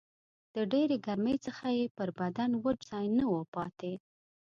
د 0.55 0.57
ډېرې 0.71 0.95
ګرمۍ 1.05 1.35
څخه 1.45 1.67
یې 1.77 1.85
پر 1.97 2.09
بدن 2.19 2.49
وچ 2.63 2.79
ځای 2.91 3.05
نه 3.17 3.25
و 3.31 3.39
پاته 3.53 3.93